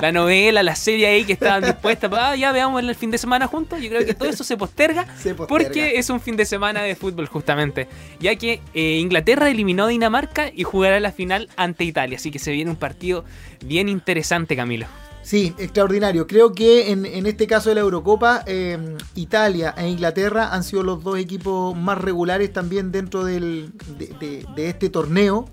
[0.00, 3.18] la novela, la serie ahí que estaban dispuestas para, ah, ya veamos el fin de
[3.18, 3.80] semana juntos.
[3.80, 5.04] Yo creo que todo eso se posterga.
[5.18, 5.46] Se posterga.
[5.46, 7.88] Porque es un fin de semana de fútbol justamente,
[8.20, 12.38] ya que eh, Inglaterra eliminó a Dinamarca y jugará la final ante Italia, así que
[12.38, 13.24] se viene un partido
[13.64, 14.86] bien interesante, Camilo.
[15.24, 16.26] Sí, extraordinario.
[16.26, 18.76] Creo que en, en este caso de la Eurocopa, eh,
[19.14, 24.44] Italia e Inglaterra han sido los dos equipos más regulares también dentro del- de, de-
[24.56, 25.48] de este torneo.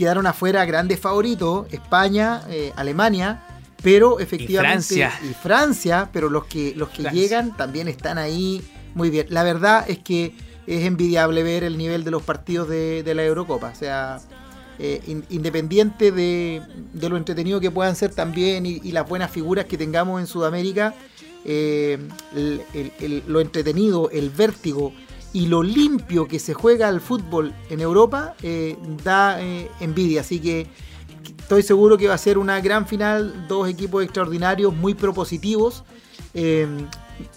[0.00, 3.42] Quedaron afuera grandes favoritos, España, eh, Alemania,
[3.82, 4.94] pero efectivamente...
[4.94, 5.12] Francia.
[5.22, 7.20] y Francia, pero los que, los que Francia.
[7.22, 8.62] llegan también están ahí
[8.94, 9.26] muy bien.
[9.28, 10.32] La verdad es que
[10.66, 13.68] es envidiable ver el nivel de los partidos de, de la Eurocopa.
[13.68, 14.20] O sea,
[14.78, 16.62] eh, in- independiente de,
[16.94, 20.26] de lo entretenido que puedan ser también y, y las buenas figuras que tengamos en
[20.26, 20.94] Sudamérica,
[21.44, 21.98] eh,
[22.34, 24.94] el- el- el- lo entretenido, el vértigo
[25.32, 30.22] y lo limpio que se juega al fútbol en Europa eh, da eh, envidia.
[30.22, 30.66] Así que
[31.38, 35.84] estoy seguro que va a ser una gran final, dos equipos extraordinarios, muy propositivos.
[36.34, 36.66] Eh,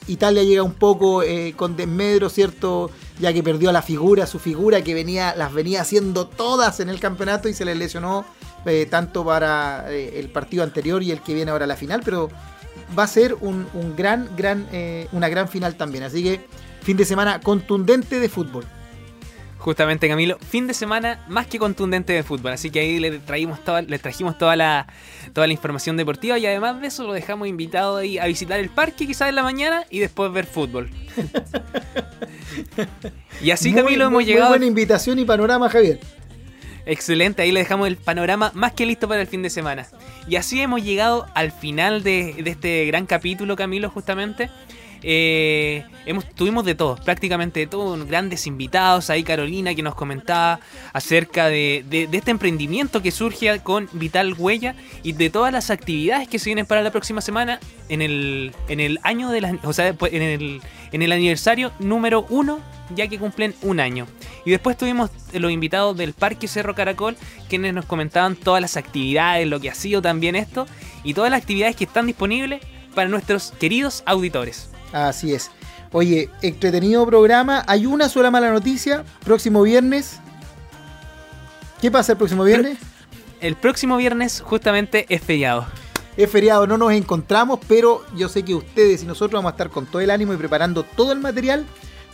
[0.08, 1.24] Italia llega un poco
[1.58, 2.90] con desmedro, ¿cierto?
[3.20, 6.88] Ya que perdió a la figura, su figura que venía, las venía haciendo todas en
[6.88, 8.26] el campeonato y se les lesionó
[8.90, 12.30] tanto para el partido anterior y el que viene ahora a la final, pero
[12.98, 14.70] va a ser un, un gran, gran,
[15.12, 16.06] una gran final también.
[16.06, 16.46] Así que
[16.84, 18.66] fin de semana contundente de fútbol.
[19.58, 23.64] Justamente, Camilo, fin de semana más que contundente de fútbol, así que ahí le, traímos
[23.64, 24.88] toda, le trajimos toda la,
[25.32, 28.68] toda la información deportiva y además de eso lo dejamos invitado ahí a visitar el
[28.70, 30.90] parque quizás en la mañana y después ver fútbol.
[33.42, 34.50] y así, Muy, Camilo, muy- hemos muy llegado...
[34.50, 36.00] buena invitación y panorama, Javier.
[36.86, 39.88] Excelente, ahí le dejamos el panorama más que listo para el fin de semana.
[40.28, 44.50] Y así hemos llegado al final de, de este gran capítulo, Camilo, justamente.
[45.04, 45.84] Eh,
[46.36, 50.62] tuvimos de todo, prácticamente de todo, grandes invitados, ahí Carolina que nos comentaba
[50.94, 56.28] acerca de, de- este emprendimiento que surge con Vital Huella y de todas las actividades
[56.30, 59.74] que se vienen para la próxima semana en el, en el año de la, o
[59.74, 60.62] sea, después en el,
[60.94, 62.60] en el aniversario número uno,
[62.96, 64.08] ya que cumplen un año.
[64.46, 67.16] Y después tuvimos los invitados del Parque Cerro Caracol,
[67.50, 70.66] quienes nos comentaban todas las actividades, lo que ha sido también esto,
[71.04, 72.62] y todas las actividades que están disponibles
[72.94, 74.70] para nuestros queridos auditores.
[74.94, 75.52] Así es.
[75.92, 77.64] Oye, entretenido programa.
[77.68, 79.04] Hay una sola mala noticia.
[79.26, 80.20] Próximo viernes.
[81.82, 82.78] ¿Qué pasa el próximo viernes?
[83.42, 85.66] El próximo viernes justamente es feriado.
[86.16, 89.70] Es feriado, no nos encontramos, pero yo sé que ustedes y nosotros vamos a estar
[89.70, 91.66] con todo el ánimo y preparando todo el material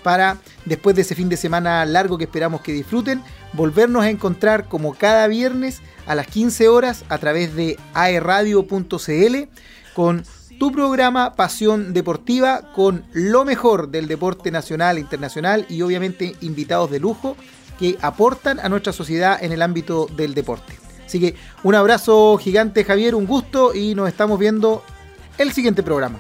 [0.02, 3.22] para después de ese fin de semana largo que esperamos que disfruten,
[3.54, 9.36] volvernos a encontrar como cada viernes a las 15 horas a través de aerradio.cl
[9.94, 10.24] con
[10.60, 16.92] tu programa Pasión Deportiva con lo mejor del deporte nacional e internacional y obviamente invitados
[16.92, 17.36] de lujo
[17.80, 20.78] que aportan a nuestra sociedad en el ámbito del deporte.
[21.06, 24.84] Así que un abrazo gigante Javier, un gusto y nos estamos viendo
[25.38, 26.20] el siguiente programa.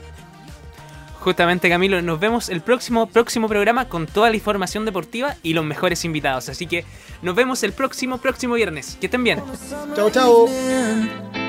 [1.19, 5.65] Justamente Camilo, nos vemos el próximo, próximo programa con toda la información deportiva y los
[5.65, 6.47] mejores invitados.
[6.47, 6.85] Así que
[7.21, 8.97] nos vemos el próximo, próximo viernes.
[9.01, 9.43] Que estén bien.
[9.95, 11.48] Chao, chao.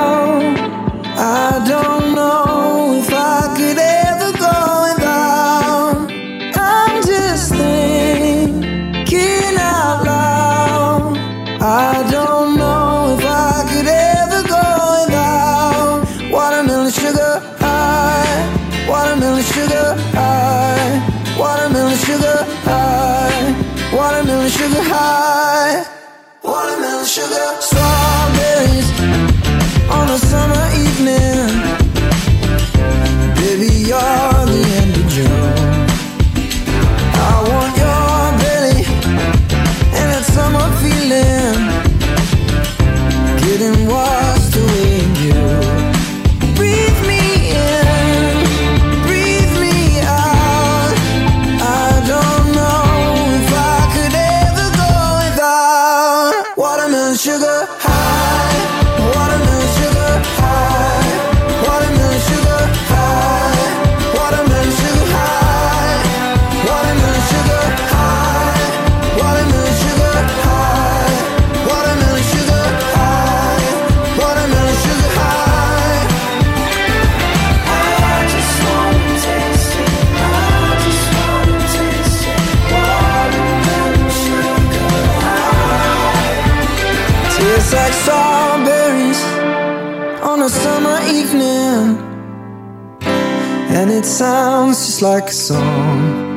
[95.01, 96.30] Like a song.